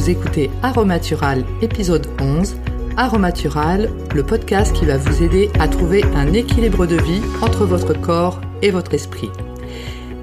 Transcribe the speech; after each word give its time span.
vous 0.00 0.08
écoutez 0.08 0.50
Aromatural 0.62 1.44
épisode 1.60 2.06
11. 2.22 2.56
Aromatural, 2.96 3.90
le 4.14 4.24
podcast 4.24 4.74
qui 4.74 4.86
va 4.86 4.96
vous 4.96 5.22
aider 5.22 5.50
à 5.60 5.68
trouver 5.68 6.02
un 6.14 6.32
équilibre 6.32 6.86
de 6.86 6.96
vie 6.96 7.20
entre 7.42 7.66
votre 7.66 7.92
corps 7.92 8.40
et 8.62 8.70
votre 8.70 8.94
esprit. 8.94 9.28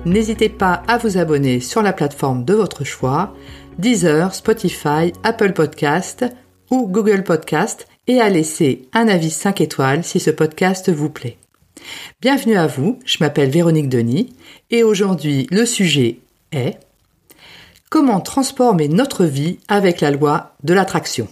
N'hésitez 0.03 0.49
pas 0.49 0.81
à 0.87 0.97
vous 0.97 1.19
abonner 1.19 1.59
sur 1.59 1.83
la 1.83 1.93
plateforme 1.93 2.43
de 2.43 2.55
votre 2.55 2.85
choix, 2.85 3.35
Deezer, 3.77 4.33
Spotify, 4.33 5.13
Apple 5.21 5.53
Podcast 5.53 6.25
ou 6.71 6.87
Google 6.87 7.23
Podcast 7.23 7.87
et 8.07 8.19
à 8.19 8.29
laisser 8.29 8.89
un 8.93 9.07
avis 9.07 9.29
5 9.29 9.61
étoiles 9.61 10.03
si 10.03 10.19
ce 10.19 10.31
podcast 10.31 10.89
vous 10.89 11.11
plaît. 11.11 11.37
Bienvenue 12.19 12.57
à 12.57 12.65
vous, 12.65 12.97
je 13.05 13.17
m'appelle 13.19 13.51
Véronique 13.51 13.89
Denis 13.89 14.33
et 14.71 14.81
aujourd'hui 14.81 15.45
le 15.51 15.67
sujet 15.67 16.17
est 16.51 16.79
Comment 17.89 18.19
transformer 18.19 18.89
notre 18.89 19.23
vie 19.23 19.59
avec 19.69 20.01
la 20.01 20.11
loi 20.11 20.55
de 20.63 20.73
l'attraction? 20.73 21.29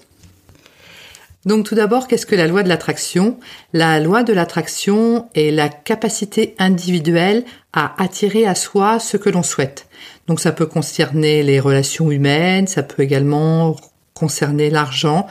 Donc 1.45 1.65
tout 1.65 1.75
d'abord, 1.75 2.07
qu'est-ce 2.07 2.25
que 2.25 2.33
la 2.33 2.47
loi 2.47 2.63
de 2.63 2.69
l'attraction? 2.69 3.37
La 3.73 3.99
loi 3.99 4.23
de 4.23 4.31
l'attraction 4.31 5.27
est 5.35 5.51
la 5.51 5.67
capacité 5.67 6.55
individuelle 6.57 7.43
à 7.73 8.01
attirer 8.01 8.47
à 8.47 8.55
soi 8.55 8.99
ce 8.99 9.17
que 9.17 9.29
l'on 9.29 9.43
souhaite. 9.43 9.87
Donc 10.27 10.39
ça 10.39 10.53
peut 10.53 10.65
concerner 10.65 11.43
les 11.43 11.59
relations 11.59 12.09
humaines, 12.09 12.67
ça 12.67 12.83
peut 12.83 13.03
également 13.03 13.75
concerner 14.13 14.69
l'argent, 14.69 15.27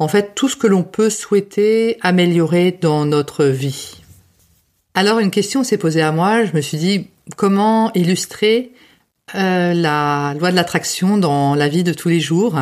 en 0.00 0.08
fait 0.08 0.34
tout 0.34 0.48
ce 0.48 0.56
que 0.56 0.66
l'on 0.66 0.82
peut 0.82 1.08
souhaiter 1.08 1.98
améliorer 2.02 2.72
dans 2.72 3.06
notre 3.06 3.44
vie. 3.44 4.02
Alors 4.94 5.20
une 5.20 5.30
question 5.30 5.62
s'est 5.62 5.78
posée 5.78 6.02
à 6.02 6.10
moi, 6.10 6.44
je 6.44 6.52
me 6.52 6.60
suis 6.60 6.78
dit 6.78 7.06
comment 7.36 7.92
illustrer 7.94 8.72
euh, 9.34 9.72
la 9.72 10.34
loi 10.38 10.50
de 10.50 10.56
l'attraction 10.56 11.16
dans 11.16 11.54
la 11.54 11.68
vie 11.68 11.82
de 11.82 11.94
tous 11.94 12.10
les 12.10 12.20
jours. 12.20 12.60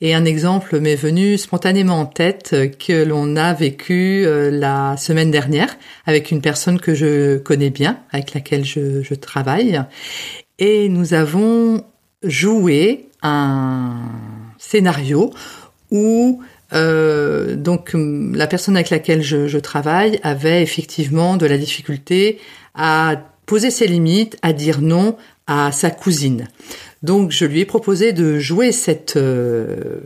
Et 0.00 0.14
un 0.14 0.24
exemple 0.24 0.80
m'est 0.80 0.96
venu 0.96 1.36
spontanément 1.36 2.00
en 2.00 2.06
tête 2.06 2.56
que 2.78 3.04
l'on 3.04 3.36
a 3.36 3.52
vécu 3.52 4.24
euh, 4.24 4.50
la 4.50 4.96
semaine 4.96 5.30
dernière 5.30 5.76
avec 6.06 6.30
une 6.30 6.40
personne 6.40 6.80
que 6.80 6.94
je 6.94 7.36
connais 7.36 7.68
bien, 7.68 7.98
avec 8.10 8.32
laquelle 8.32 8.64
je, 8.64 9.14
travaille. 9.14 9.82
Et 10.58 10.88
nous 10.88 11.12
avons 11.12 11.84
joué 12.22 13.10
un 13.22 13.96
scénario 14.56 15.30
où 15.90 16.40
euh, 16.72 17.54
donc 17.54 17.94
la 17.94 18.46
personne 18.46 18.76
avec 18.76 18.88
laquelle 18.88 19.22
je, 19.22 19.58
travaille 19.58 20.18
avait 20.22 20.62
effectivement 20.62 21.36
de 21.36 21.44
la 21.44 21.58
difficulté 21.58 22.38
à 22.74 23.16
poser 23.44 23.70
ses 23.70 23.86
limites, 23.86 24.38
à 24.42 24.52
dire 24.52 24.80
non 24.80 25.16
à 25.48 25.72
sa 25.72 25.90
cousine. 25.90 26.46
Donc 27.02 27.32
je 27.32 27.44
lui 27.44 27.60
ai 27.60 27.64
proposé 27.64 28.12
de 28.12 28.38
jouer 28.38 28.70
cette 28.70 29.16
euh, 29.16 30.00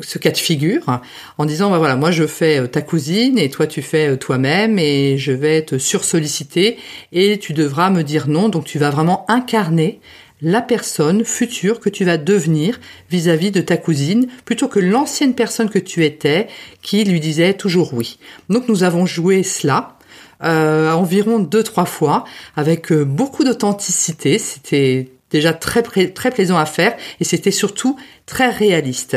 ce 0.00 0.18
cas 0.18 0.30
de 0.30 0.36
figure 0.36 1.00
en 1.38 1.46
disant 1.46 1.70
bah 1.70 1.78
voilà 1.78 1.96
moi 1.96 2.10
je 2.10 2.26
fais 2.26 2.60
euh, 2.60 2.66
ta 2.66 2.82
cousine 2.82 3.38
et 3.38 3.48
toi 3.48 3.66
tu 3.66 3.80
fais 3.80 4.08
euh, 4.10 4.16
toi-même 4.16 4.78
et 4.78 5.16
je 5.16 5.32
vais 5.32 5.62
te 5.62 5.78
sursolliciter 5.78 6.76
et 7.12 7.38
tu 7.38 7.54
devras 7.54 7.90
me 7.90 8.02
dire 8.02 8.28
non 8.28 8.48
donc 8.50 8.64
tu 8.64 8.78
vas 8.78 8.90
vraiment 8.90 9.24
incarner 9.28 10.00
la 10.42 10.60
personne 10.60 11.24
future 11.24 11.80
que 11.80 11.88
tu 11.88 12.04
vas 12.04 12.18
devenir 12.18 12.78
vis-à-vis 13.10 13.50
de 13.50 13.62
ta 13.62 13.78
cousine 13.78 14.28
plutôt 14.44 14.68
que 14.68 14.80
l'ancienne 14.80 15.34
personne 15.34 15.70
que 15.70 15.78
tu 15.78 16.04
étais 16.04 16.48
qui 16.82 17.04
lui 17.04 17.20
disait 17.20 17.54
toujours 17.54 17.94
oui. 17.94 18.18
Donc 18.50 18.68
nous 18.68 18.84
avons 18.84 19.06
joué 19.06 19.42
cela 19.42 19.95
euh, 20.42 20.92
environ 20.92 21.38
deux 21.38 21.62
trois 21.62 21.86
fois 21.86 22.24
avec 22.56 22.92
euh, 22.92 23.04
beaucoup 23.04 23.44
d'authenticité. 23.44 24.38
C'était 24.38 25.08
déjà 25.30 25.52
très 25.52 25.82
très 25.82 26.30
plaisant 26.30 26.56
à 26.56 26.66
faire 26.66 26.96
et 27.20 27.24
c'était 27.24 27.50
surtout 27.50 27.96
très 28.26 28.48
réaliste. 28.48 29.16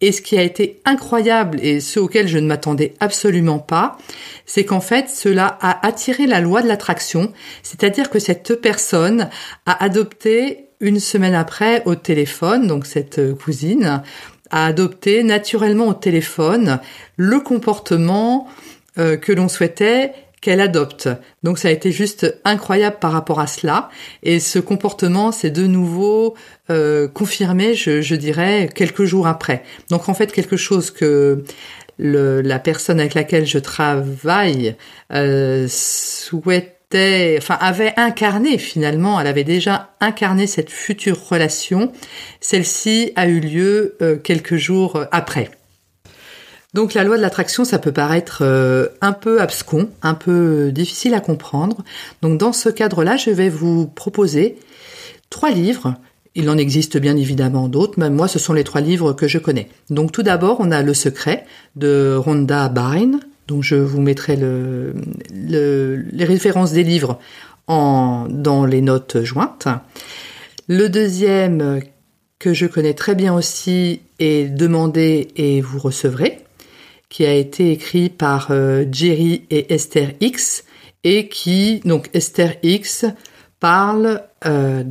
Et 0.00 0.12
ce 0.12 0.22
qui 0.22 0.38
a 0.38 0.42
été 0.42 0.80
incroyable 0.84 1.58
et 1.62 1.80
ce 1.80 2.00
auquel 2.00 2.28
je 2.28 2.38
ne 2.38 2.46
m'attendais 2.46 2.94
absolument 3.00 3.58
pas, 3.58 3.98
c'est 4.46 4.64
qu'en 4.64 4.80
fait 4.80 5.08
cela 5.10 5.58
a 5.60 5.86
attiré 5.86 6.26
la 6.26 6.40
loi 6.40 6.62
de 6.62 6.68
l'attraction, 6.68 7.32
c'est-à-dire 7.62 8.10
que 8.10 8.18
cette 8.18 8.60
personne 8.60 9.28
a 9.66 9.84
adopté 9.84 10.66
une 10.80 10.98
semaine 10.98 11.34
après 11.34 11.82
au 11.84 11.94
téléphone, 11.94 12.66
donc 12.66 12.86
cette 12.86 13.18
euh, 13.18 13.34
cousine 13.34 14.02
a 14.50 14.66
adopté 14.66 15.22
naturellement 15.22 15.86
au 15.88 15.94
téléphone 15.94 16.80
le 17.16 17.38
comportement 17.40 18.48
euh, 18.98 19.16
que 19.16 19.32
l'on 19.32 19.48
souhaitait 19.48 20.12
qu'elle 20.40 20.60
adopte. 20.60 21.08
Donc 21.42 21.58
ça 21.58 21.68
a 21.68 21.70
été 21.70 21.92
juste 21.92 22.38
incroyable 22.44 22.96
par 23.00 23.12
rapport 23.12 23.40
à 23.40 23.46
cela. 23.46 23.90
Et 24.22 24.40
ce 24.40 24.58
comportement 24.58 25.32
s'est 25.32 25.50
de 25.50 25.66
nouveau 25.66 26.34
euh, 26.70 27.08
confirmé, 27.08 27.74
je, 27.74 28.14
dirais, 28.14 28.68
quelques 28.74 29.04
jours 29.04 29.26
après. 29.26 29.62
Donc 29.90 30.08
en 30.08 30.14
fait, 30.14 30.32
quelque 30.32 30.56
chose 30.56 30.90
que 30.90 31.44
la 31.98 32.58
personne 32.58 32.98
avec 32.98 33.12
laquelle 33.12 33.46
je 33.46 33.58
travaille 33.58 34.74
euh, 35.12 35.66
souhaitait, 35.68 37.36
enfin 37.36 37.58
avait 37.60 37.92
incarné 37.98 38.56
finalement, 38.56 39.20
elle 39.20 39.26
avait 39.26 39.44
déjà 39.44 39.90
incarné 40.00 40.46
cette 40.46 40.70
future 40.70 41.18
relation. 41.28 41.92
Celle-ci 42.40 43.12
a 43.16 43.28
eu 43.28 43.40
lieu 43.40 43.96
euh, 44.00 44.16
quelques 44.16 44.56
jours 44.56 45.04
après. 45.12 45.50
Donc 46.72 46.94
la 46.94 47.02
loi 47.02 47.16
de 47.16 47.22
l'attraction, 47.22 47.64
ça 47.64 47.78
peut 47.78 47.92
paraître 47.92 48.42
euh, 48.42 48.88
un 49.00 49.12
peu 49.12 49.40
abscon, 49.40 49.88
un 50.02 50.14
peu 50.14 50.70
difficile 50.72 51.14
à 51.14 51.20
comprendre. 51.20 51.78
Donc 52.22 52.38
dans 52.38 52.52
ce 52.52 52.68
cadre-là, 52.68 53.16
je 53.16 53.30
vais 53.30 53.48
vous 53.48 53.86
proposer 53.86 54.56
trois 55.30 55.50
livres. 55.50 55.96
Il 56.36 56.48
en 56.48 56.56
existe 56.56 56.96
bien 56.96 57.16
évidemment 57.16 57.68
d'autres, 57.68 57.94
mais 57.96 58.08
moi 58.08 58.28
ce 58.28 58.38
sont 58.38 58.52
les 58.52 58.62
trois 58.62 58.80
livres 58.80 59.12
que 59.12 59.26
je 59.26 59.38
connais. 59.38 59.68
Donc 59.90 60.12
tout 60.12 60.22
d'abord, 60.22 60.58
on 60.60 60.70
a 60.70 60.82
Le 60.82 60.94
Secret 60.94 61.44
de 61.74 62.14
Rhonda 62.16 62.68
Byrne. 62.68 63.18
Donc 63.48 63.64
je 63.64 63.74
vous 63.74 64.00
mettrai 64.00 64.36
le, 64.36 64.94
les 65.32 66.24
références 66.24 66.72
des 66.72 66.84
livres 66.84 67.18
dans 67.66 68.66
les 68.68 68.80
notes 68.80 69.22
jointes. 69.24 69.66
Le 70.68 70.88
deuxième 70.88 71.80
que 72.38 72.54
je 72.54 72.66
connais 72.66 72.94
très 72.94 73.16
bien 73.16 73.34
aussi 73.34 74.00
est 74.20 74.52
Demandez 74.52 75.28
et 75.36 75.60
vous 75.60 75.78
recevrez 75.80 76.44
qui 77.10 77.26
a 77.26 77.34
été 77.34 77.72
écrit 77.72 78.08
par 78.08 78.48
euh, 78.50 78.86
Jerry 78.90 79.44
et 79.50 79.74
Esther 79.74 80.12
X 80.20 80.64
et 81.04 81.28
qui 81.28 81.80
donc 81.84 82.08
Esther 82.14 82.54
X 82.62 83.04
parle 83.58 84.22
euh, 84.46 84.84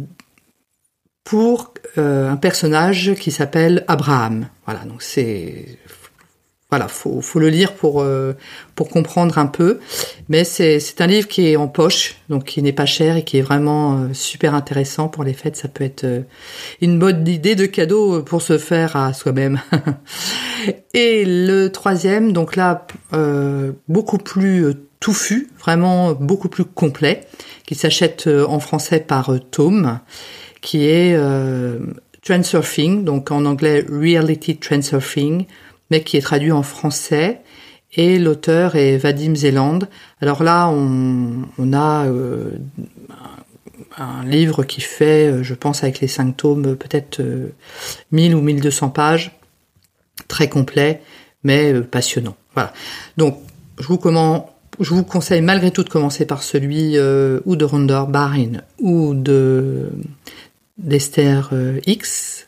pour 1.23 1.73
euh, 1.97 2.29
un 2.29 2.37
personnage 2.37 3.15
qui 3.15 3.31
s'appelle 3.31 3.85
Abraham. 3.87 4.47
Voilà, 4.65 4.81
donc 4.85 5.01
c'est 5.01 5.79
voilà, 6.69 6.87
faut, 6.87 7.19
faut 7.21 7.39
le 7.39 7.49
lire 7.49 7.73
pour 7.73 8.01
euh, 8.01 8.33
pour 8.75 8.89
comprendre 8.89 9.39
un 9.39 9.47
peu. 9.47 9.79
Mais 10.27 10.43
c'est 10.43 10.79
c'est 10.79 11.01
un 11.01 11.07
livre 11.07 11.27
qui 11.27 11.47
est 11.47 11.55
en 11.55 11.67
poche, 11.67 12.17
donc 12.29 12.45
qui 12.45 12.61
n'est 12.61 12.73
pas 12.73 12.85
cher 12.85 13.17
et 13.17 13.23
qui 13.23 13.37
est 13.37 13.41
vraiment 13.41 13.97
euh, 13.97 14.13
super 14.13 14.53
intéressant 14.53 15.07
pour 15.07 15.23
les 15.23 15.33
fêtes. 15.33 15.55
Ça 15.55 15.67
peut 15.67 15.83
être 15.83 16.03
euh, 16.03 16.21
une 16.81 16.99
bonne 16.99 17.27
idée 17.27 17.55
de 17.55 17.65
cadeau 17.65 18.21
pour 18.21 18.43
se 18.43 18.59
faire 18.59 18.95
à 18.95 19.13
soi-même. 19.13 19.59
et 20.93 21.25
le 21.25 21.69
troisième, 21.69 22.33
donc 22.33 22.55
là, 22.55 22.85
beaucoup 23.87 24.19
plus 24.19 24.73
touffu, 24.99 25.49
vraiment 25.59 26.11
beaucoup 26.13 26.49
plus 26.49 26.65
complet, 26.65 27.25
qui 27.65 27.73
s'achète 27.73 28.27
en 28.27 28.59
français 28.59 28.99
par 28.99 29.31
Tome, 29.51 29.99
qui 30.61 30.85
est 30.85 31.17
Transurfing, 32.23 33.05
donc 33.05 33.31
en 33.31 33.45
anglais 33.45 33.85
Reality 33.89 34.57
Transurfing 34.57 35.45
mais 35.89 36.03
qui 36.03 36.17
est 36.17 36.21
traduit 36.21 36.51
en 36.51 36.63
français. 36.63 37.41
Et 37.93 38.19
l'auteur 38.19 38.75
est 38.75 38.97
Vadim 38.97 39.35
Zeland. 39.35 39.79
Alors 40.21 40.43
là, 40.43 40.69
on, 40.69 41.73
a 41.73 42.05
euh, 42.05 42.51
un 43.97 44.23
livre 44.25 44.63
qui 44.63 44.81
fait, 44.81 45.31
euh, 45.31 45.43
je 45.43 45.55
pense, 45.55 45.83
avec 45.83 45.99
les 45.99 46.07
cinq 46.07 46.37
tomes, 46.37 46.75
peut-être 46.75 47.19
1000 48.11 48.33
euh, 48.33 48.37
ou 48.37 48.41
1200 48.41 48.89
pages, 48.89 49.31
très 50.27 50.49
complet, 50.49 51.01
mais 51.43 51.81
passionnant. 51.81 52.35
Voilà. 52.53 52.73
Donc, 53.17 53.39
je 53.79 53.87
vous, 53.87 53.97
comment, 53.97 54.55
je 54.79 54.93
vous 54.93 55.03
conseille 55.03 55.41
malgré 55.41 55.71
tout 55.71 55.83
de 55.83 55.89
commencer 55.89 56.25
par 56.25 56.43
celui 56.43 56.95
ou 56.99 57.55
de 57.55 57.65
Rondor 57.65 58.07
Barin 58.07 58.61
ou 58.79 59.13
de 59.15 59.89
d'Esther 60.77 61.51
X, 61.85 62.47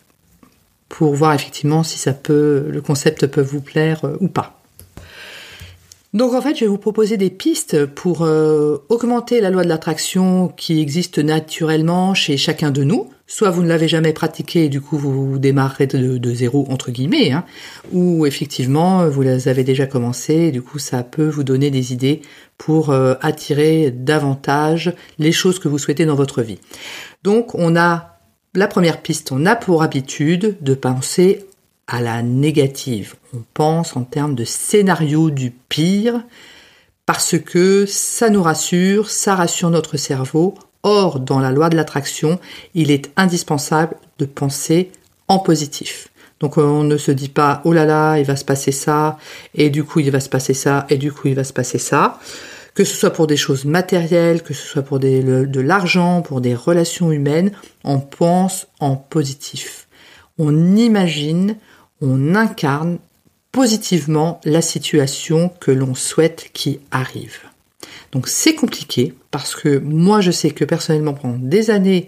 pour 0.91 1.15
voir 1.15 1.33
effectivement 1.33 1.83
si 1.83 1.97
ça 1.97 2.11
peut, 2.11 2.65
le 2.69 2.81
concept 2.81 3.25
peut 3.25 3.41
vous 3.41 3.61
plaire 3.61 4.03
euh, 4.03 4.17
ou 4.19 4.27
pas. 4.27 4.61
Donc 6.13 6.33
en 6.33 6.41
fait, 6.41 6.55
je 6.55 6.65
vais 6.65 6.67
vous 6.67 6.77
proposer 6.77 7.15
des 7.15 7.29
pistes 7.29 7.85
pour 7.85 8.23
euh, 8.23 8.79
augmenter 8.89 9.39
la 9.39 9.49
loi 9.49 9.63
de 9.63 9.69
l'attraction 9.69 10.49
qui 10.49 10.81
existe 10.81 11.19
naturellement 11.19 12.13
chez 12.13 12.35
chacun 12.35 12.71
de 12.71 12.83
nous. 12.83 13.09
Soit 13.25 13.49
vous 13.49 13.63
ne 13.63 13.69
l'avez 13.69 13.87
jamais 13.87 14.11
pratiqué 14.11 14.65
et 14.65 14.69
du 14.69 14.81
coup 14.81 14.97
vous 14.97 15.39
démarrez 15.39 15.87
de, 15.87 16.33
zéro 16.33 16.67
entre 16.69 16.91
guillemets, 16.91 17.31
hein, 17.31 17.45
ou 17.93 18.25
effectivement 18.25 19.07
vous 19.07 19.21
les 19.21 19.47
avez 19.47 19.63
déjà 19.63 19.85
commencé 19.85 20.51
du 20.51 20.61
coup 20.61 20.79
ça 20.79 21.03
peut 21.03 21.29
vous 21.29 21.45
donner 21.45 21.71
des 21.71 21.93
idées 21.93 22.21
pour 22.57 22.89
euh, 22.89 23.13
attirer 23.21 23.89
davantage 23.89 24.93
les 25.17 25.31
choses 25.31 25.59
que 25.59 25.69
vous 25.69 25.77
souhaitez 25.77 26.05
dans 26.05 26.15
votre 26.15 26.41
vie. 26.41 26.59
Donc 27.23 27.55
on 27.55 27.77
a 27.77 28.10
la 28.53 28.67
première 28.67 29.01
piste, 29.01 29.31
on 29.31 29.45
a 29.45 29.55
pour 29.55 29.83
habitude 29.83 30.57
de 30.61 30.73
penser 30.73 31.45
à 31.87 32.01
la 32.01 32.21
négative. 32.21 33.15
On 33.33 33.43
pense 33.53 33.95
en 33.95 34.03
termes 34.03 34.35
de 34.35 34.43
scénario 34.43 35.29
du 35.29 35.51
pire 35.51 36.21
parce 37.05 37.37
que 37.37 37.85
ça 37.85 38.29
nous 38.29 38.43
rassure, 38.43 39.09
ça 39.09 39.35
rassure 39.35 39.69
notre 39.69 39.97
cerveau. 39.97 40.55
Or, 40.83 41.19
dans 41.19 41.39
la 41.39 41.51
loi 41.51 41.69
de 41.69 41.75
l'attraction, 41.75 42.39
il 42.73 42.91
est 42.91 43.11
indispensable 43.15 43.95
de 44.19 44.25
penser 44.25 44.91
en 45.27 45.39
positif. 45.39 46.09
Donc 46.39 46.57
on 46.57 46.83
ne 46.83 46.97
se 46.97 47.11
dit 47.11 47.29
pas 47.29 47.61
oh 47.65 47.71
là 47.71 47.85
là, 47.85 48.17
il 48.17 48.25
va 48.25 48.35
se 48.35 48.43
passer 48.43 48.71
ça, 48.71 49.17
et 49.53 49.69
du 49.69 49.83
coup 49.83 49.99
il 49.99 50.09
va 50.11 50.19
se 50.19 50.29
passer 50.29 50.55
ça, 50.55 50.87
et 50.89 50.97
du 50.97 51.11
coup 51.11 51.27
il 51.27 51.35
va 51.35 51.43
se 51.43 51.53
passer 51.53 51.77
ça. 51.77 52.19
Que 52.73 52.83
ce 52.83 52.95
soit 52.95 53.11
pour 53.11 53.27
des 53.27 53.37
choses 53.37 53.65
matérielles, 53.65 54.43
que 54.43 54.53
ce 54.53 54.65
soit 54.65 54.81
pour 54.81 54.99
de 54.99 55.59
l'argent, 55.59 56.21
pour 56.21 56.41
des 56.41 56.55
relations 56.55 57.11
humaines, 57.11 57.51
on 57.83 57.99
pense 57.99 58.67
en 58.79 58.95
positif. 58.95 59.87
On 60.37 60.75
imagine, 60.77 61.57
on 62.01 62.35
incarne 62.35 62.97
positivement 63.51 64.39
la 64.45 64.61
situation 64.61 65.51
que 65.59 65.71
l'on 65.71 65.95
souhaite 65.95 66.49
qui 66.53 66.79
arrive. 66.91 67.39
Donc 68.11 68.27
c'est 68.27 68.55
compliqué 68.55 69.13
parce 69.29 69.55
que 69.55 69.77
moi 69.79 70.21
je 70.21 70.31
sais 70.31 70.51
que 70.51 70.65
personnellement 70.65 71.13
pendant 71.13 71.37
des 71.37 71.69
années 71.69 72.07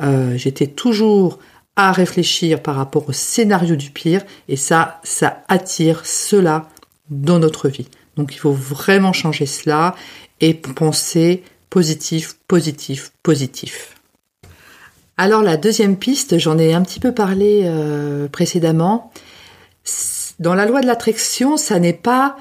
euh, 0.00 0.36
j'étais 0.36 0.66
toujours 0.66 1.38
à 1.76 1.92
réfléchir 1.92 2.62
par 2.62 2.76
rapport 2.76 3.08
au 3.08 3.12
scénario 3.12 3.76
du 3.76 3.90
pire 3.90 4.22
et 4.48 4.56
ça, 4.56 5.00
ça 5.02 5.42
attire 5.48 6.04
cela 6.04 6.68
dans 7.08 7.38
notre 7.38 7.68
vie. 7.68 7.88
Donc 8.16 8.34
il 8.34 8.38
faut 8.38 8.52
vraiment 8.52 9.12
changer 9.12 9.46
cela 9.46 9.94
et 10.40 10.54
penser 10.54 11.42
positif, 11.70 12.36
positif, 12.48 13.12
positif. 13.22 13.94
Alors 15.16 15.42
la 15.42 15.56
deuxième 15.56 15.96
piste, 15.96 16.38
j'en 16.38 16.58
ai 16.58 16.72
un 16.72 16.82
petit 16.82 17.00
peu 17.00 17.12
parlé 17.12 17.62
euh, 17.64 18.28
précédemment. 18.28 19.12
Dans 20.38 20.54
la 20.54 20.64
loi 20.64 20.80
de 20.80 20.86
l'attraction, 20.86 21.56
ça 21.56 21.78
n'est 21.78 21.92
pas 21.92 22.36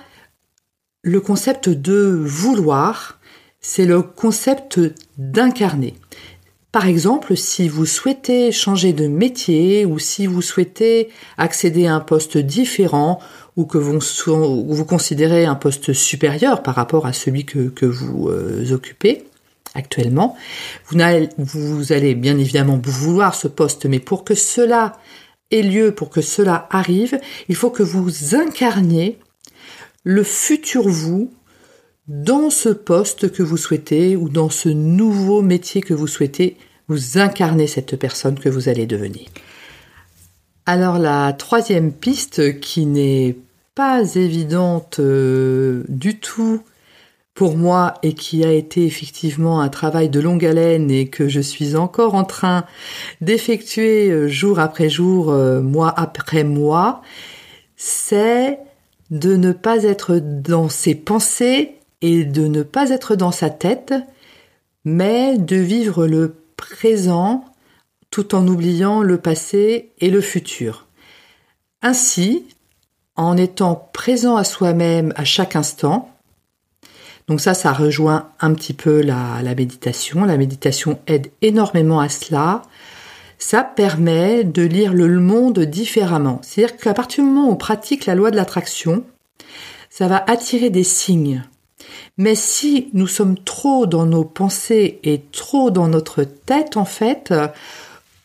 le 1.01 1.19
concept 1.19 1.69
de 1.69 2.21
vouloir, 2.25 3.19
c'est 3.59 3.85
le 3.85 4.01
concept 4.01 4.79
d'incarner. 5.17 5.95
Par 6.71 6.87
exemple, 6.87 7.35
si 7.35 7.67
vous 7.67 7.85
souhaitez 7.85 8.51
changer 8.51 8.93
de 8.93 9.07
métier 9.07 9.85
ou 9.85 9.97
si 9.97 10.27
vous 10.27 10.41
souhaitez 10.41 11.09
accéder 11.37 11.87
à 11.87 11.95
un 11.95 11.99
poste 11.99 12.37
différent 12.37 13.19
ou 13.59 13.65
que 13.65 13.77
vous, 13.77 14.85
considérez 14.85 15.43
un 15.43 15.55
poste 15.55 15.91
supérieur 15.91 16.63
par 16.63 16.75
rapport 16.75 17.05
à 17.05 17.11
celui 17.11 17.43
que, 17.43 17.85
vous 17.85 18.29
euh, 18.29 18.71
occupez 18.71 19.25
actuellement, 19.75 20.37
vous, 20.87 20.97
vous 21.37 21.91
allez 21.91 22.15
bien 22.15 22.37
évidemment 22.37 22.79
vouloir 22.81 23.35
ce 23.35 23.49
poste, 23.49 23.85
mais 23.85 23.99
pour 23.99 24.23
que 24.23 24.33
cela 24.33 24.93
ait 25.51 25.61
lieu, 25.61 25.93
pour 25.93 26.09
que 26.09 26.21
cela 26.21 26.69
arrive, 26.71 27.19
il 27.49 27.55
faut 27.55 27.69
que 27.69 27.83
vous 27.83 28.33
incarniez 28.33 29.19
le 30.05 30.23
futur 30.23 30.87
vous 30.87 31.29
dans 32.07 32.49
ce 32.49 32.69
poste 32.69 33.29
que 33.29 33.43
vous 33.43 33.57
souhaitez 33.57 34.15
ou 34.15 34.29
dans 34.29 34.49
ce 34.49 34.69
nouveau 34.69 35.41
métier 35.41 35.81
que 35.81 35.93
vous 35.93 36.07
souhaitez, 36.07 36.55
vous 36.87 37.17
incarnez 37.17 37.67
cette 37.67 37.97
personne 37.97 38.39
que 38.39 38.47
vous 38.47 38.69
allez 38.69 38.85
devenir. 38.85 39.27
Alors 40.65 40.97
la 40.97 41.33
troisième 41.33 41.91
piste 41.91 42.61
qui 42.61 42.85
n'est 42.85 43.35
pas 43.79 44.15
évidente 44.15 44.99
euh, 44.99 45.85
du 45.87 46.19
tout 46.19 46.61
pour 47.33 47.55
moi 47.55 47.93
et 48.03 48.13
qui 48.13 48.43
a 48.43 48.51
été 48.51 48.85
effectivement 48.85 49.61
un 49.61 49.69
travail 49.69 50.09
de 50.09 50.19
longue 50.19 50.45
haleine 50.45 50.91
et 50.91 51.07
que 51.07 51.29
je 51.29 51.39
suis 51.39 51.77
encore 51.77 52.13
en 52.13 52.25
train 52.25 52.65
d'effectuer 53.21 54.09
euh, 54.09 54.27
jour 54.27 54.59
après 54.59 54.89
jour, 54.89 55.29
euh, 55.29 55.61
mois 55.61 55.93
après 55.97 56.43
mois, 56.43 57.01
c'est 57.77 58.59
de 59.11 59.37
ne 59.37 59.53
pas 59.53 59.83
être 59.83 60.17
dans 60.17 60.67
ses 60.67 60.93
pensées 60.93 61.75
et 62.01 62.25
de 62.25 62.47
ne 62.49 62.63
pas 62.63 62.89
être 62.89 63.15
dans 63.15 63.31
sa 63.31 63.49
tête, 63.49 63.93
mais 64.83 65.37
de 65.37 65.55
vivre 65.55 66.05
le 66.05 66.35
présent 66.57 67.45
tout 68.11 68.35
en 68.35 68.45
oubliant 68.45 69.03
le 69.03 69.19
passé 69.19 69.93
et 70.01 70.09
le 70.09 70.19
futur. 70.19 70.87
Ainsi, 71.81 72.43
en 73.19 73.37
étant 73.37 73.89
présent 73.93 74.37
à 74.37 74.43
soi-même 74.43 75.13
à 75.15 75.25
chaque 75.25 75.55
instant, 75.55 76.09
donc 77.27 77.41
ça, 77.41 77.53
ça 77.53 77.73
rejoint 77.73 78.29
un 78.39 78.53
petit 78.55 78.73
peu 78.73 79.01
la, 79.01 79.41
la 79.43 79.53
méditation. 79.53 80.25
La 80.25 80.35
méditation 80.35 80.99
aide 81.05 81.29
énormément 81.43 81.99
à 81.99 82.09
cela. 82.09 82.63
Ça 83.37 83.63
permet 83.63 84.43
de 84.43 84.63
lire 84.63 84.93
le 84.93 85.07
monde 85.19 85.59
différemment. 85.59 86.39
C'est-à-dire 86.41 86.77
qu'à 86.77 86.95
partir 86.95 87.23
du 87.23 87.29
moment 87.29 87.47
où 87.47 87.51
on 87.51 87.55
pratique 87.55 88.07
la 88.07 88.15
loi 88.15 88.31
de 88.31 88.35
l'attraction, 88.35 89.03
ça 89.91 90.07
va 90.07 90.23
attirer 90.27 90.71
des 90.71 90.83
signes. 90.83 91.43
Mais 92.17 92.33
si 92.33 92.89
nous 92.93 93.07
sommes 93.07 93.37
trop 93.37 93.85
dans 93.85 94.07
nos 94.07 94.23
pensées 94.23 94.99
et 95.03 95.21
trop 95.31 95.69
dans 95.69 95.87
notre 95.87 96.23
tête, 96.23 96.77
en 96.77 96.85
fait, 96.85 97.31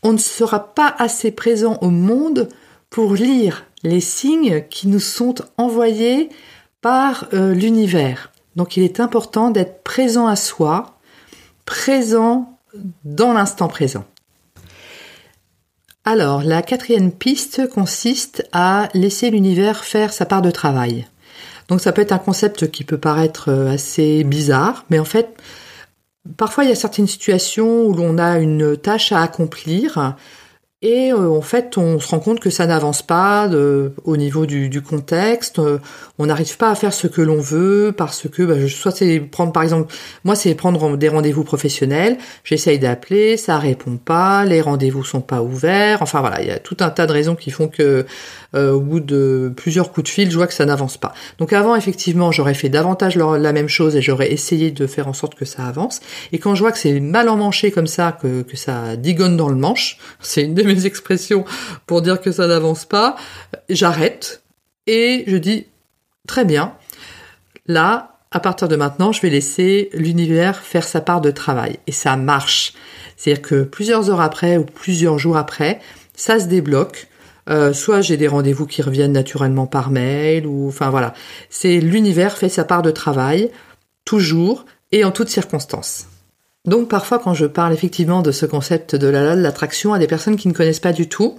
on 0.03 0.15
ne 0.15 0.19
sera 0.19 0.75
pas 0.75 0.95
assez 0.99 1.31
présent 1.31 1.79
au 1.83 1.91
monde 1.91 2.49
pour 2.89 3.15
lire 3.15 3.67
les 3.85 4.01
signes 4.01 4.65
qui 4.69 4.89
nous 4.89 5.01
sont 5.01 5.37
envoyés 5.57 6.31
par 6.81 7.29
euh, 7.33 7.55
l'univers. 7.55 8.33
Donc 8.57 8.77
il 8.77 8.83
est 8.83 8.99
important 8.99 9.51
d'être 9.51 9.83
présent 9.85 10.27
à 10.27 10.37
soi, 10.37 10.99
présent 11.67 12.59
dans 13.05 13.33
l'instant 13.33 13.69
présent. 13.69 14.05
Alors, 16.07 16.43
la 16.43 16.61
quatrième 16.61 17.13
piste 17.13 17.69
consiste 17.69 18.47
à 18.53 18.89
laisser 18.93 19.31
l'univers 19.31 19.85
faire 19.85 20.13
sa 20.13 20.27
part 20.27 20.43
de 20.43 20.51
travail. 20.51 21.07
Donc 21.69 21.81
ça 21.81 21.93
peut 21.93 22.03
être 22.03 22.13
un 22.13 22.19
concept 22.19 22.71
qui 22.71 22.85
peut 22.85 22.99
paraître 22.99 23.51
euh, 23.51 23.73
assez 23.73 24.25
bizarre, 24.25 24.85
mais 24.91 24.99
en 24.99 25.05
fait, 25.05 25.35
parfois 26.37 26.65
il 26.65 26.71
y 26.71 26.73
a 26.73 26.77
certaines 26.77 27.07
situations 27.07 27.87
où 27.87 27.95
l'on 27.95 28.19
a 28.19 28.39
une 28.39 28.77
tâche 28.77 29.13
à 29.13 29.23
accomplir 29.23 30.17
et 30.87 31.13
euh, 31.13 31.31
en 31.31 31.41
fait, 31.41 31.79
on 31.79 31.99
se 31.99 32.09
rend 32.09 32.19
compte 32.19 32.41
que 32.41 32.51
ça 32.51 32.67
n'avance 32.67 33.01
pas 33.01 33.49
au 34.05 34.17
niveau 34.19 34.45
du, 34.45 34.83
contexte. 34.83 35.59
Euh, 35.59 35.79
on 36.19 36.27
n'arrive 36.27 36.59
pas 36.59 36.71
à 36.71 36.75
faire 36.75 36.93
ce 36.93 37.07
que 37.07 37.23
l'on 37.23 37.41
veut 37.41 37.95
parce 37.97 38.29
que, 38.29 38.43
bah, 38.43 38.69
soit 38.69 38.91
c'est 38.91 39.19
prendre, 39.19 39.51
par 39.51 39.63
exemple, 39.63 39.95
moi 40.25 40.35
c'est 40.35 40.55
prendre 40.55 40.99
des 40.99 41.09
rendez-vous 41.09 41.43
professionnels. 41.43 42.19
J'essaye 42.45 42.79
d'appeler, 42.79 43.39
ça 43.39 43.57
répond 43.59 43.97
pas, 43.97 44.45
les 44.45 44.61
rendez-vous 44.61 45.05
sont 45.05 45.23
pas 45.23 45.41
ouverts. 45.41 46.03
Enfin 46.03 46.21
voilà, 46.21 46.43
il 46.43 46.49
y 46.49 46.51
a 46.51 46.59
tout 46.59 46.77
un 46.81 46.91
tas 46.91 47.07
de 47.07 47.13
raisons 47.13 47.35
qui 47.35 47.51
font 47.51 47.69
que, 47.69 48.05
euh, 48.55 48.73
au 48.73 48.81
bout 48.81 49.01
de 49.01 49.51
plusieurs 49.57 49.91
coups 49.91 50.05
de 50.05 50.11
fil, 50.11 50.31
je 50.31 50.37
vois 50.37 50.47
que 50.47 50.53
ça 50.53 50.67
n'avance 50.67 50.99
pas. 50.99 51.15
Donc 51.39 51.55
avant, 51.55 51.77
effectivement, 51.77 52.31
j'aurais 52.31 52.53
fait 52.53 52.69
davantage 52.69 53.17
la 53.17 53.53
même 53.55 53.69
chose 53.69 53.97
et 53.97 54.03
j'aurais 54.03 54.31
essayé 54.31 54.71
de 54.71 54.87
faire 54.87 55.09
en 55.09 55.15
sorte 55.15 55.35
que 55.35 55.47
ça 55.47 55.65
avance. 55.65 56.01
Et 56.33 56.39
quand 56.39 56.55
je 56.55 56.61
vois 56.61 56.73
que 56.73 56.79
c'est 56.79 57.01
mal 57.01 57.31
emmanché 57.31 57.71
comme 57.71 57.87
ça, 57.87 58.13
que, 58.13 58.43
que 58.43 58.59
ça 58.59 58.97
digonne 58.97 59.39
dans 59.39 59.49
le 59.49 59.57
manche, 59.57 59.97
c'est 60.21 60.43
une 60.43 60.53
de 60.53 60.63
mes 60.63 60.74
expressions 60.83 61.45
pour 61.87 62.03
dire 62.03 62.21
que 62.21 62.33
ça 62.33 62.47
n'avance 62.47 62.85
pas, 62.85 63.17
j'arrête 63.69 64.43
et 64.87 65.25
je 65.27 65.37
dis 65.37 65.67
très 66.27 66.45
bien. 66.45 66.75
Là, 67.67 68.19
à 68.31 68.41
partir 68.41 68.69
de 68.69 68.77
maintenant, 68.77 69.13
je 69.13 69.23
vais 69.23 69.31
laisser 69.31 69.91
l'univers 69.95 70.59
faire 70.59 70.85
sa 70.85 71.01
part 71.01 71.21
de 71.21 71.31
travail 71.31 71.79
et 71.87 71.93
ça 71.93 72.17
marche. 72.17 72.75
C'est-à-dire 73.17 73.43
que 73.43 73.63
plusieurs 73.63 74.11
heures 74.11 74.21
après 74.21 74.57
ou 74.57 74.65
plusieurs 74.65 75.19
jours 75.19 75.37
après, 75.37 75.81
ça 76.17 76.39
se 76.39 76.47
débloque. 76.47 77.09
Euh, 77.49 77.73
soit 77.73 78.01
j'ai 78.01 78.17
des 78.17 78.27
rendez-vous 78.27 78.67
qui 78.67 78.83
reviennent 78.83 79.13
naturellement 79.13 79.67
par 79.67 79.91
mail 79.91 80.47
ou 80.47 80.67
enfin 80.67 80.91
voilà. 80.91 81.15
C'est 81.51 81.79
l'univers 81.79 82.37
fait 82.37 82.49
sa 82.49 82.65
part 82.65 82.83
de 82.83 82.91
travail 82.91 83.51
toujours 84.05 84.65
et 84.93 85.05
en 85.05 85.11
toutes 85.11 85.29
circonstances. 85.29 86.07
Donc 86.67 86.89
parfois 86.89 87.19
quand 87.19 87.35
je 87.35 87.47
parle 87.47 87.75
effectivement 87.75 88.23
de 88.23 88.33
ce 88.33 88.47
concept 88.47 88.97
de 88.97 89.07
la 89.07 89.35
l'attraction 89.35 89.93
à 89.93 89.99
des 89.99 90.07
personnes 90.07 90.37
qui 90.37 90.49
ne 90.49 90.55
connaissent 90.55 90.81
pas 90.81 90.95
du 90.95 91.09
tout, 91.09 91.37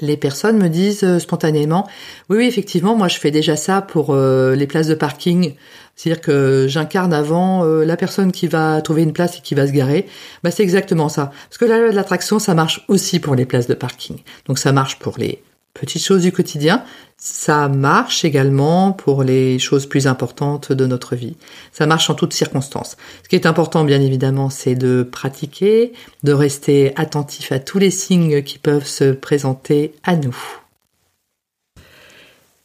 les 0.00 0.16
personnes 0.16 0.56
me 0.56 0.68
disent 0.68 1.04
euh, 1.04 1.18
spontanément 1.18 1.86
oui 2.30 2.38
oui 2.38 2.46
effectivement 2.46 2.96
moi 2.96 3.08
je 3.08 3.18
fais 3.18 3.30
déjà 3.30 3.56
ça 3.56 3.82
pour 3.82 4.10
euh, 4.10 4.54
les 4.54 4.66
places 4.66 4.86
de 4.86 4.94
parking. 4.94 5.54
C'est-à-dire 5.96 6.22
que 6.22 6.66
j'incarne 6.68 7.12
avant 7.12 7.64
euh, 7.64 7.84
la 7.84 7.96
personne 7.96 8.32
qui 8.32 8.46
va 8.46 8.80
trouver 8.82 9.02
une 9.02 9.12
place 9.12 9.38
et 9.38 9.40
qui 9.42 9.54
va 9.54 9.66
se 9.66 9.72
garer. 9.72 10.06
Bah 10.42 10.50
c'est 10.50 10.62
exactement 10.62 11.08
ça. 11.08 11.32
Parce 11.48 11.58
que 11.58 11.64
la 11.64 11.78
loi 11.78 11.90
de 11.90 11.96
l'attraction 11.96 12.38
ça 12.38 12.54
marche 12.54 12.84
aussi 12.88 13.18
pour 13.18 13.34
les 13.34 13.46
places 13.46 13.66
de 13.66 13.74
parking. 13.74 14.18
Donc 14.46 14.58
ça 14.58 14.72
marche 14.72 14.98
pour 15.00 15.18
les 15.18 15.42
petites 15.74 16.04
choses 16.04 16.22
du 16.22 16.32
quotidien, 16.32 16.84
ça 17.16 17.68
marche 17.68 18.24
également 18.24 18.92
pour 18.92 19.22
les 19.22 19.58
choses 19.58 19.86
plus 19.86 20.06
importantes 20.06 20.72
de 20.72 20.86
notre 20.86 21.16
vie. 21.16 21.36
Ça 21.72 21.86
marche 21.86 22.10
en 22.10 22.14
toutes 22.14 22.32
circonstances. 22.32 22.96
Ce 23.22 23.28
qui 23.28 23.36
est 23.36 23.46
important, 23.46 23.84
bien 23.84 24.00
évidemment, 24.00 24.50
c'est 24.50 24.74
de 24.74 25.02
pratiquer, 25.02 25.92
de 26.22 26.32
rester 26.32 26.92
attentif 26.96 27.52
à 27.52 27.58
tous 27.58 27.78
les 27.78 27.90
signes 27.90 28.42
qui 28.42 28.58
peuvent 28.58 28.86
se 28.86 29.12
présenter 29.12 29.94
à 30.02 30.16
nous. 30.16 30.36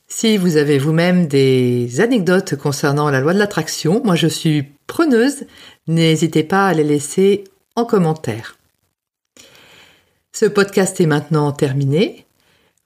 Si 0.10 0.38
vous 0.38 0.58
avez 0.58 0.80
vous-même 0.80 1.28
des 1.28 2.00
anecdotes 2.00 2.56
concernant 2.56 3.10
la 3.10 3.20
loi 3.20 3.34
de 3.34 3.40
l'attraction, 3.40 4.02
moi 4.04 4.16
je 4.16 4.28
suis 4.28 4.66
preneuse, 4.88 5.46
n'hésitez 5.88 6.44
pas 6.44 6.68
à 6.68 6.74
les 6.74 6.86
laisser 6.86 7.44
en 7.76 7.86
commentaire. 7.86 8.58
Ce 10.34 10.46
podcast 10.46 11.02
est 11.02 11.08
maintenant 11.08 11.52
terminé. 11.52 12.27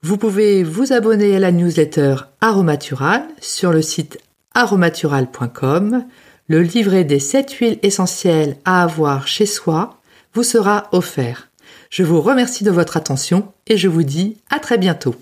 Vous 0.03 0.17
pouvez 0.17 0.63
vous 0.63 0.93
abonner 0.93 1.35
à 1.35 1.39
la 1.39 1.51
newsletter 1.51 2.15
Aromatural 2.41 3.23
sur 3.39 3.71
le 3.71 3.83
site 3.83 4.17
aromatural.com. 4.55 6.05
Le 6.47 6.61
livret 6.63 7.03
des 7.03 7.19
7 7.19 7.51
huiles 7.51 7.79
essentielles 7.83 8.57
à 8.65 8.81
avoir 8.81 9.27
chez 9.27 9.45
soi 9.45 9.99
vous 10.33 10.41
sera 10.41 10.89
offert. 10.91 11.49
Je 11.91 12.01
vous 12.01 12.19
remercie 12.19 12.63
de 12.63 12.71
votre 12.71 12.97
attention 12.97 13.53
et 13.67 13.77
je 13.77 13.87
vous 13.87 14.01
dis 14.01 14.37
à 14.49 14.57
très 14.57 14.79
bientôt. 14.79 15.13